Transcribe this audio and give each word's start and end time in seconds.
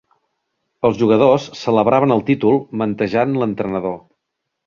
Els 0.87 0.95
jugadors 1.01 1.45
celebraven 1.59 2.15
el 2.17 2.25
títol 2.31 2.57
mantejant 2.83 3.37
l'entrenador. 3.43 3.97